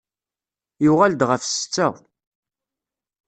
[0.83, 1.87] Yuɣal-d ɣef setta.